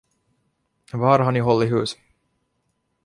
Var 0.93 1.19
har 1.19 1.31
ni 1.31 1.39
hållit 1.39 1.71
hus? 1.71 1.97